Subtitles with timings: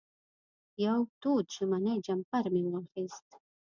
[0.85, 3.27] یو تود ژمنی جمپر مې واخېست.